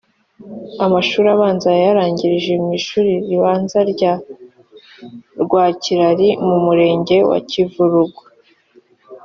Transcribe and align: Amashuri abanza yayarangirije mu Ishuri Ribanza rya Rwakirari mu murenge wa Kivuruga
Amashuri 0.85 1.27
abanza 1.35 1.67
yayarangirije 1.77 2.51
mu 2.63 2.69
Ishuri 2.79 3.11
Ribanza 3.29 3.79
rya 3.91 4.13
Rwakirari 5.43 6.27
mu 6.47 6.57
murenge 6.65 7.15
wa 7.29 7.39
Kivuruga 7.49 8.21